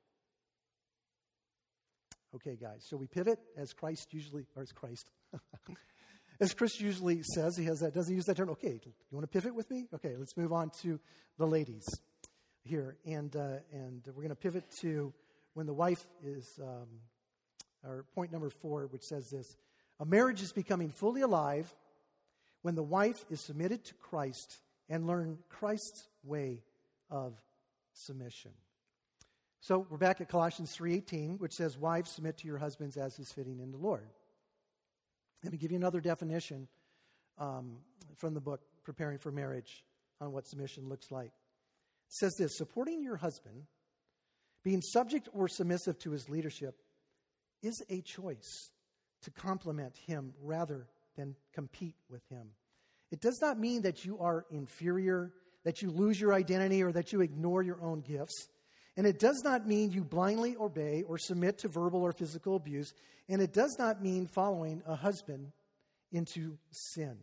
[2.35, 5.11] Okay, guys, so we pivot as Christ usually, or as Christ,
[6.41, 8.51] as Chris usually says, he has that, doesn't use that term.
[8.51, 9.87] Okay, you want to pivot with me?
[9.95, 11.01] Okay, let's move on to
[11.39, 11.87] the ladies
[12.65, 12.99] here.
[13.07, 15.15] And, uh, and we're going to pivot to
[15.59, 16.87] when the wife is, um,
[17.83, 19.57] or point number four, which says this
[19.99, 21.75] A marriage is becoming fully alive
[22.63, 26.63] when the wife is submitted to Christ and learn Christ's way
[27.11, 27.35] of
[27.93, 28.53] submission.
[29.59, 33.33] So we're back at Colossians 3:18, which says, "Wives, submit to your husbands as is
[33.33, 34.09] fitting in the Lord."
[35.43, 36.69] Let me give you another definition
[37.37, 37.79] um,
[38.15, 39.85] from the book Preparing for Marriage
[40.21, 41.33] on what submission looks like.
[42.07, 43.67] It says this: supporting your husband
[44.69, 46.83] being subject or submissive to his leadership
[47.63, 48.69] is a choice
[49.23, 52.51] to complement him rather than compete with him.
[53.11, 55.33] It does not mean that you are inferior,
[55.65, 58.49] that you lose your identity, or that you ignore your own gifts.
[58.99, 62.93] And it does not mean you blindly obey or submit to verbal or physical abuse.
[63.27, 65.51] And it does not mean following a husband
[66.13, 67.17] into sin.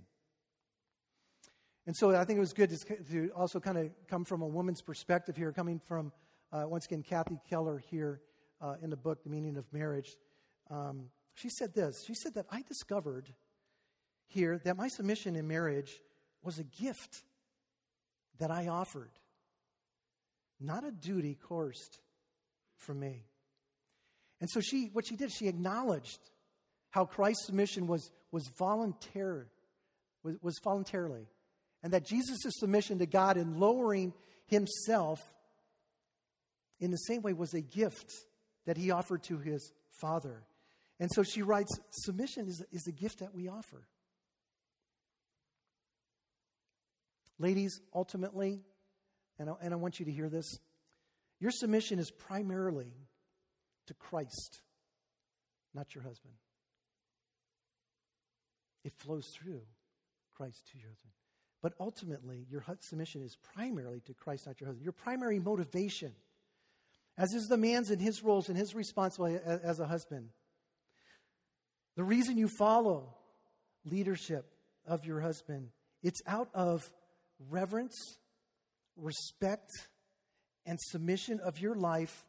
[1.85, 2.75] And so I think it was good
[3.11, 6.11] to also kind of come from a woman's perspective here, coming from
[6.51, 8.21] uh, once again, Kathy Keller here
[8.61, 10.15] uh, in the book, The Meaning of Marriage.
[10.69, 13.33] Um, she said this She said that I discovered
[14.27, 16.01] here that my submission in marriage
[16.43, 17.23] was a gift
[18.39, 19.11] that I offered,
[20.59, 21.99] not a duty coursed
[22.77, 23.25] from me.
[24.41, 26.19] And so she, what she did, she acknowledged
[26.89, 29.45] how Christ's submission was, was voluntary,
[30.23, 31.27] was, was voluntarily,
[31.83, 34.13] and that Jesus' submission to God in lowering
[34.47, 35.19] himself
[36.79, 38.13] in the same way, was a gift
[38.65, 40.43] that he offered to his father.
[40.99, 43.87] And so she writes submission is, is a gift that we offer.
[47.37, 48.61] Ladies, ultimately,
[49.37, 50.57] and I, and I want you to hear this,
[51.39, 52.93] your submission is primarily
[53.87, 54.61] to Christ,
[55.73, 56.33] not your husband.
[58.85, 59.61] It flows through
[60.35, 61.11] Christ to your husband.
[61.61, 64.85] But ultimately, your submission is primarily to Christ, not your husband.
[64.85, 66.11] Your primary motivation
[67.17, 70.29] as is the man's in his roles and his responsibility as a husband.
[71.95, 73.15] The reason you follow
[73.85, 74.45] leadership
[74.85, 75.69] of your husband,
[76.03, 76.89] it's out of
[77.49, 77.95] reverence,
[78.97, 79.69] respect,
[80.65, 82.25] and submission of your life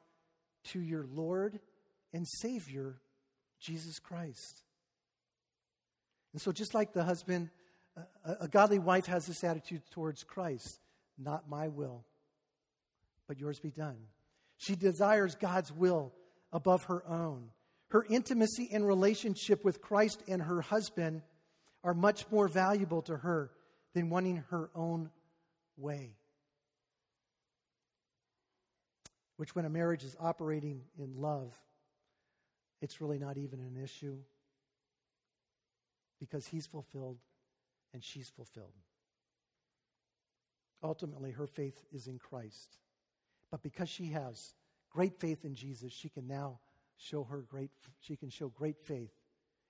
[0.73, 1.59] to your Lord
[2.13, 3.01] and Savior,
[3.61, 4.63] Jesus Christ.
[6.33, 7.51] And so, just like the husband
[8.25, 10.81] a, a godly wife has this attitude towards Christ
[11.19, 12.05] not my will,
[13.27, 13.97] but yours be done.
[14.57, 16.13] She desires God's will
[16.53, 17.51] above her own.
[17.91, 21.23] Her intimacy and relationship with Christ and her husband
[21.85, 23.51] are much more valuable to her
[23.95, 25.11] than wanting her own
[25.77, 26.17] way.
[29.37, 31.55] Which, when a marriage is operating in love,
[32.81, 34.19] it's really not even an issue
[36.19, 37.19] because he's fulfilled
[37.93, 38.73] and she's fulfilled.
[40.83, 42.79] Ultimately, her faith is in Christ.
[43.51, 44.55] But because she has
[44.91, 46.59] great faith in Jesus, she can now
[46.99, 49.13] show her great she can show great faith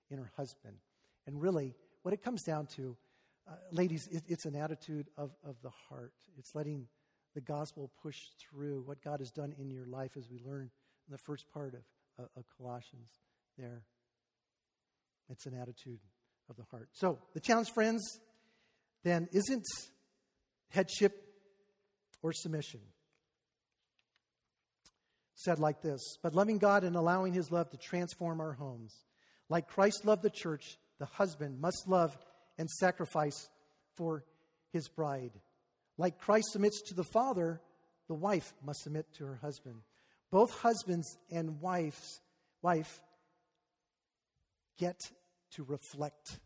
[0.09, 0.77] in her husband.
[1.25, 2.95] And really, what it comes down to,
[3.47, 6.13] uh, ladies, it, it's an attitude of, of the heart.
[6.37, 6.87] It's letting
[7.35, 10.69] the gospel push through what God has done in your life, as we learned
[11.07, 11.81] in the first part of,
[12.17, 13.09] uh, of Colossians.
[13.57, 13.83] There,
[15.29, 15.99] it's an attitude
[16.49, 16.89] of the heart.
[16.93, 18.01] So the challenge, friends,
[19.03, 19.65] then isn't
[20.69, 21.13] headship
[22.21, 22.79] or submission.
[25.39, 28.93] Said like this But loving God and allowing His love to transform our homes.
[29.49, 32.17] Like Christ loved the church, the husband must love
[32.57, 33.49] and sacrifice
[33.95, 34.25] for
[34.71, 35.31] his bride.
[35.97, 37.61] Like Christ submits to the Father,
[38.07, 39.81] the wife must submit to her husband.
[40.31, 42.21] Both husbands and wives,
[42.61, 43.01] wife
[44.77, 44.99] get
[45.51, 46.39] to reflect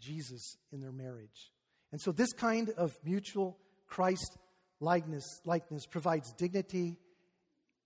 [0.00, 1.52] Jesus in their marriage.
[1.92, 3.56] And so this kind of mutual
[3.86, 4.36] Christ
[4.80, 6.98] likeness, likeness provides dignity,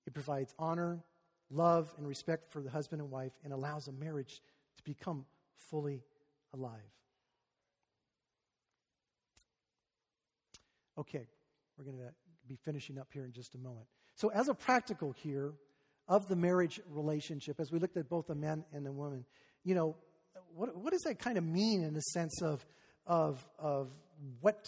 [0.06, 1.02] it provides honor,
[1.50, 4.40] love, and respect for the husband and wife, and allows a marriage
[4.76, 5.24] to become
[5.70, 6.02] fully
[6.52, 6.80] alive.
[10.98, 11.26] Okay,
[11.78, 12.12] we're going to
[12.46, 13.86] be finishing up here in just a moment.
[14.14, 15.52] So, as a practical here
[16.08, 19.24] of the marriage relationship, as we looked at both the man and the woman,
[19.64, 19.96] you know,
[20.54, 22.64] what, what does that kind of mean in the sense of,
[23.06, 23.88] of, of
[24.40, 24.66] what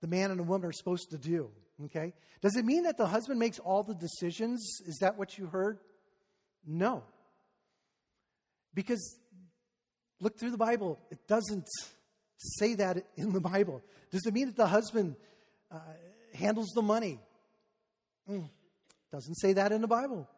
[0.00, 1.50] the man and the woman are supposed to do.
[1.84, 2.12] Okay?
[2.40, 4.80] Does it mean that the husband makes all the decisions?
[4.86, 5.78] Is that what you heard?
[6.66, 7.02] No.
[8.74, 9.18] Because
[10.20, 11.68] look through the Bible, it doesn't
[12.36, 13.82] say that in the Bible.
[14.10, 15.16] Does it mean that the husband
[15.70, 15.78] uh,
[16.34, 17.20] handles the money?
[18.28, 18.48] Mm,
[19.10, 20.28] doesn't say that in the Bible.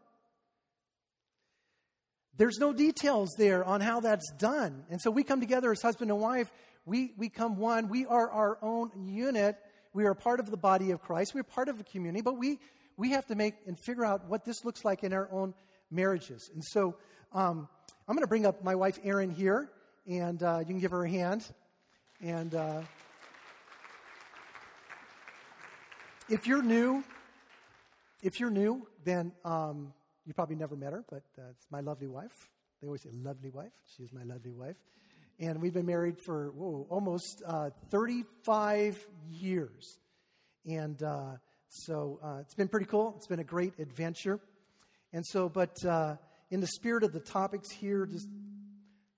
[2.36, 4.84] There's no details there on how that's done.
[4.90, 6.50] And so we come together as husband and wife
[6.86, 7.88] we, we come one.
[7.88, 9.56] We are our own unit.
[9.94, 11.36] We are part of the body of Christ.
[11.36, 12.58] We're part of a community, but we,
[12.96, 15.54] we have to make and figure out what this looks like in our own
[15.88, 16.50] marriages.
[16.52, 16.96] And so
[17.32, 17.68] um,
[18.08, 19.70] I'm going to bring up my wife, Erin, here,
[20.04, 21.46] and uh, you can give her a hand.
[22.20, 22.80] And uh,
[26.28, 27.04] if you're new,
[28.20, 29.92] if you're new, then um,
[30.26, 32.48] you probably never met her, but uh, it's my lovely wife.
[32.80, 33.72] They always say lovely wife.
[33.96, 34.76] She is my lovely wife
[35.40, 38.98] and we've been married for whoa, almost uh, 35
[39.30, 39.98] years.
[40.66, 41.36] And uh,
[41.68, 43.14] so uh, it's been pretty cool.
[43.16, 44.40] It's been a great adventure.
[45.12, 46.16] And so, but uh,
[46.50, 48.28] in the spirit of the topics here just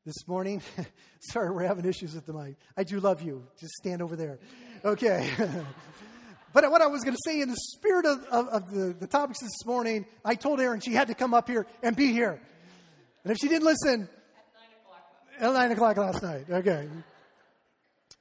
[0.05, 0.63] this morning,
[1.21, 2.57] sorry, we're having issues with the mic.
[2.77, 3.47] I do love you.
[3.61, 4.39] Just stand over there.
[4.85, 5.31] Okay.
[6.53, 9.07] but what I was going to say in the spirit of, of, of the, the
[9.07, 12.41] topics this morning, I told Erin she had to come up here and be here.
[13.25, 14.09] And if she didn't listen,
[15.41, 16.45] at 9 o'clock last night.
[16.51, 16.89] Okay.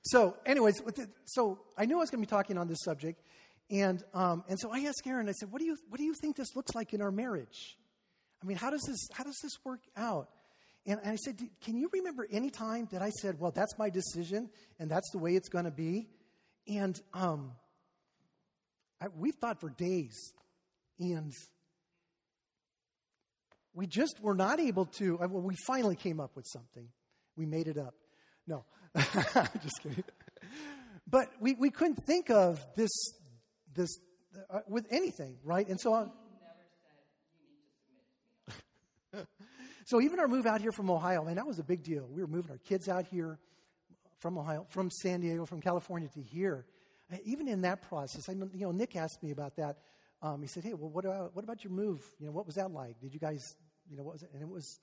[0.04, 0.82] So, anyways,
[1.26, 3.22] so I knew I was going to be talking on this subject.
[3.72, 6.14] And, um, and so I asked Erin, I said, what do, you, what do you
[6.22, 7.78] think this looks like in our marriage?
[8.44, 10.30] I mean, how does this, how does this work out?
[10.86, 13.90] And, and I said, can you remember any time that I said, well, that's my
[13.90, 14.50] decision
[14.80, 16.08] and that's the way it's going to be?
[16.68, 17.54] And um,
[19.02, 20.34] I, we thought for days.
[21.00, 21.34] And
[23.74, 26.88] we just were not able to, well, we finally came up with something.
[27.36, 27.94] We made it up.
[28.48, 28.64] No,
[28.96, 30.04] just kidding.
[31.08, 32.92] But we, we couldn't think of this,
[33.74, 33.90] this
[34.50, 35.68] uh, with anything, right?
[35.68, 36.12] And so on.
[39.86, 42.08] so even our move out here from Ohio, man, that was a big deal.
[42.12, 43.40] We were moving our kids out here
[44.20, 46.66] from Ohio, from San Diego, from California to here.
[47.24, 49.78] Even in that process, I you know, Nick asked me about that.
[50.24, 52.02] Um, he said, "Hey, well, what about what about your move?
[52.20, 53.00] You know, what was that like?
[53.00, 53.56] Did you guys,
[53.88, 54.80] you know, what was it?" And it was,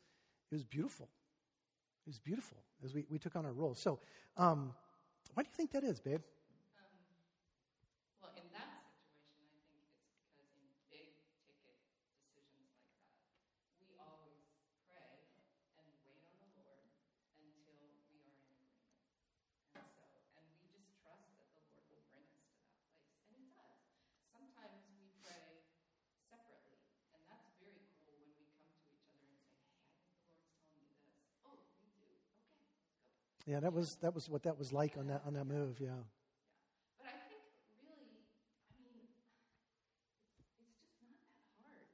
[0.52, 1.08] it was beautiful.
[2.06, 3.74] It was beautiful as we, we took on our role.
[3.74, 4.00] So,
[4.36, 4.72] um,
[5.34, 6.20] why do you think that is, babe?
[33.46, 35.80] Yeah, that was that was what that was like on that on that move.
[35.80, 35.98] Yeah.
[36.94, 37.42] But I think
[37.82, 38.22] really,
[38.70, 39.10] I mean,
[40.38, 41.90] it's just not that hard.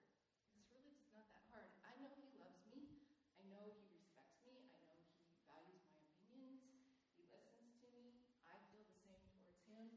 [0.53, 1.73] It's really just not that hard.
[1.89, 3.01] I know he loves me.
[3.41, 4.61] I know he respects me.
[4.77, 5.17] I know he
[5.49, 6.69] values my opinions.
[7.17, 8.21] He listens to me.
[8.45, 9.89] I feel the same towards him.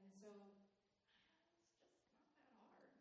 [0.00, 0.56] And so it's
[2.32, 2.96] just not that hard.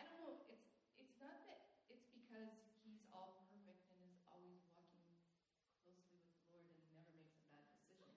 [0.00, 0.40] I don't know.
[0.48, 5.04] It's it's not that it's because he's all perfect and is always walking
[5.84, 8.16] closely with the Lord and never makes a bad decision.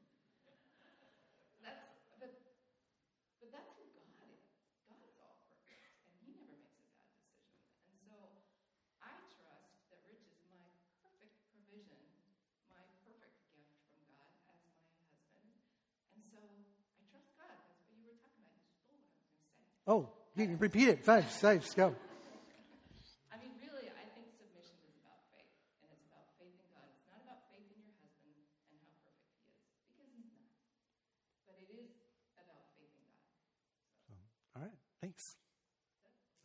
[1.63, 1.83] That's
[2.19, 2.31] but
[3.39, 4.43] but that's who God is.
[4.87, 7.63] God's all perfect, and He never makes a bad decision.
[7.87, 8.15] And so
[8.99, 10.63] I trust that Rich is my
[11.03, 12.03] perfect provision,
[12.71, 14.59] my perfect gift from God as my
[15.07, 15.55] husband.
[16.15, 16.39] And so
[16.99, 17.51] I trust God.
[17.63, 18.59] That's what you were talking about.
[18.59, 19.72] You stole what I was going to say.
[19.85, 21.03] Oh, you can repeat it.
[21.03, 21.37] Thanks.
[21.37, 21.73] Thanks.
[21.73, 21.93] Go.
[23.31, 25.51] I mean, really, I think submission is about faith,
[25.83, 26.87] and it's about faith in God.
[26.87, 28.23] It's not about faith in your husband
[28.79, 30.47] and how perfect he is, because he's not.
[31.43, 31.91] But it is
[32.39, 33.27] about faith in God.
[34.55, 34.79] All right.
[35.03, 35.35] Thanks.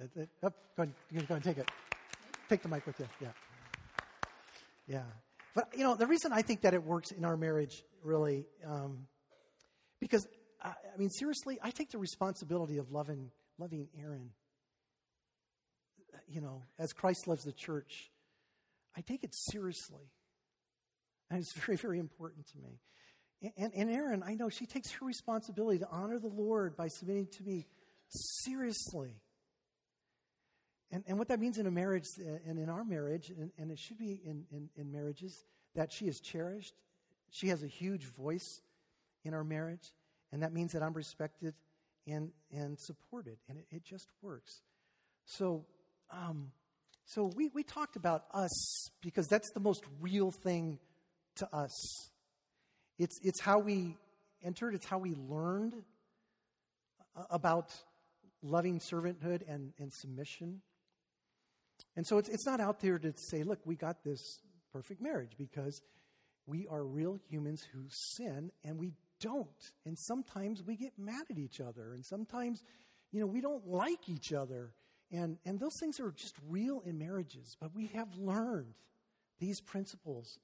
[0.03, 0.95] That, that, oh, go ahead.
[1.14, 1.70] You can go and take it.
[2.51, 3.07] Take the mic with you.
[3.22, 3.34] Yeah.
[4.86, 5.07] Yeah.
[5.55, 9.07] But, you know, the reason I think that it works in our marriage, really, um,
[10.01, 10.26] because,
[10.68, 14.30] I, I mean, seriously, I take the responsibility of loving, loving Erin.
[16.28, 18.10] You know, as Christ loves the church,
[18.96, 20.10] I take it seriously.
[21.30, 22.80] And it's very, very important to me.
[23.56, 27.28] And, and Erin, I know she takes her responsibility to honor the Lord by submitting
[27.38, 27.66] to me
[28.08, 29.14] seriously.
[30.90, 33.70] And, and what that means in a marriage uh, and in our marriage, and, and
[33.70, 35.44] it should be in, in, in marriages,
[35.76, 36.74] that she is cherished.
[37.30, 38.60] She has a huge voice
[39.24, 39.92] in our marriage,
[40.33, 41.55] and that means that I'm respected
[42.07, 44.62] and, and supported, and it, it just works.
[45.24, 45.66] So,
[46.11, 46.53] um,
[47.05, 50.79] so we, we talked about us because that's the most real thing
[51.37, 52.11] to us.
[52.99, 53.97] It's, it's how we
[54.43, 55.74] entered, it's how we learned
[57.16, 57.70] uh, about
[58.43, 60.61] loving servanthood and, and submission.
[61.97, 64.41] And so it's, it's not out there to say, look, we got this
[64.72, 65.81] perfect marriage because
[66.47, 69.72] we are real humans who sin and we don't.
[69.84, 72.62] And sometimes we get mad at each other and sometimes,
[73.12, 74.72] you know, we don't like each other.
[75.10, 78.74] And, and those things are just real in marriages, but we have learned
[79.40, 80.38] these principles.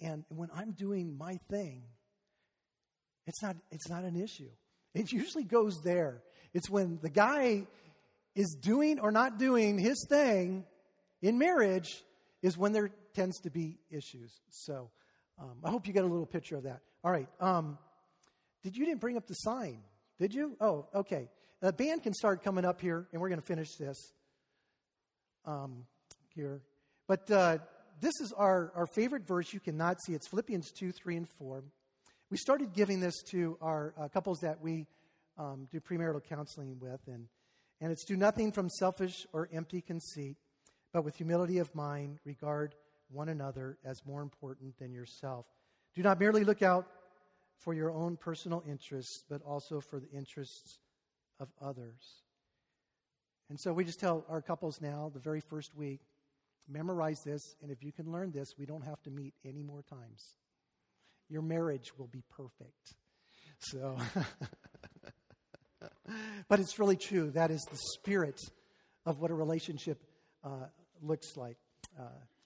[0.00, 1.82] And when I'm doing my thing,
[3.26, 4.50] it's not, it's not an issue.
[4.94, 6.22] It usually goes there.
[6.52, 7.66] It's when the guy
[8.34, 10.64] is doing or not doing his thing
[11.22, 12.04] in marriage
[12.42, 14.40] is when there tends to be issues.
[14.50, 14.90] So
[15.38, 16.80] um, I hope you get a little picture of that.
[17.04, 17.28] All right.
[17.38, 17.76] Um,
[18.62, 19.80] did you didn't bring up the sign?
[20.18, 20.56] Did you?
[20.58, 21.28] Oh, okay.
[21.60, 23.98] The band can start coming up here, and we're going to finish this
[25.44, 25.84] um,
[26.34, 26.62] here.
[27.06, 27.58] But uh,
[28.00, 29.52] this is our, our favorite verse.
[29.52, 31.62] You cannot see it's Philippians 2, 3, and 4.
[32.30, 34.86] We started giving this to our uh, couples that we
[35.36, 37.26] um, do premarital counseling with, and,
[37.82, 40.38] and it's do nothing from selfish or empty conceit,
[40.94, 42.74] but with humility of mind, regard
[43.10, 45.44] one another as more important than yourself.
[45.94, 46.86] Do not merely look out
[47.58, 50.78] for your own personal interests, but also for the interests
[51.40, 52.22] of others.
[53.48, 56.00] And so we just tell our couples now, the very first week,
[56.68, 59.82] memorize this, and if you can learn this, we don't have to meet any more
[59.82, 60.34] times.
[61.28, 62.94] Your marriage will be perfect.
[63.58, 63.96] So,
[66.48, 67.30] but it's really true.
[67.30, 68.40] That is the spirit
[69.06, 70.02] of what a relationship
[70.42, 70.66] uh,
[71.02, 71.58] looks like.
[71.98, 72.04] Uh,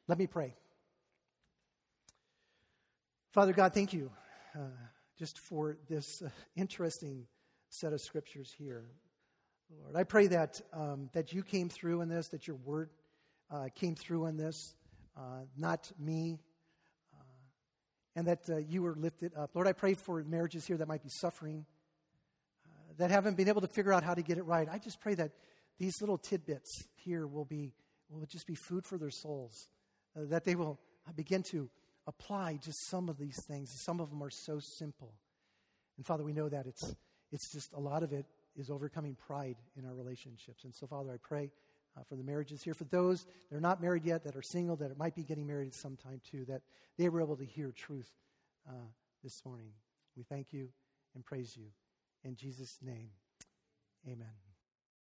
[0.08, 0.54] let me pray.
[3.38, 4.10] Father God, thank you
[4.56, 4.62] uh,
[5.16, 7.24] just for this uh, interesting
[7.68, 8.90] set of scriptures here.
[9.80, 12.90] Lord, I pray that, um, that you came through in this, that your word
[13.48, 14.74] uh, came through in this,
[15.16, 16.40] uh, not me,
[17.14, 17.22] uh,
[18.16, 19.50] and that uh, you were lifted up.
[19.54, 21.64] Lord, I pray for marriages here that might be suffering,
[22.96, 24.66] that haven't been able to figure out how to get it right.
[24.68, 25.30] I just pray that
[25.78, 27.72] these little tidbits here will be
[28.10, 29.68] will just be food for their souls,
[30.16, 30.80] that they will
[31.14, 31.70] begin to
[32.08, 33.70] apply just some of these things.
[33.70, 35.12] Some of them are so simple.
[35.96, 36.96] And Father, we know that it's,
[37.30, 40.64] it's just a lot of it is overcoming pride in our relationships.
[40.64, 41.50] And so, Father, I pray
[41.96, 44.76] uh, for the marriages here, for those that are not married yet, that are single,
[44.76, 46.62] that might be getting married at some time too, that
[46.96, 48.10] they were able to hear truth
[48.68, 48.72] uh,
[49.22, 49.70] this morning.
[50.16, 50.68] We thank you
[51.14, 51.66] and praise you.
[52.24, 53.10] In Jesus' name,
[54.06, 54.47] amen.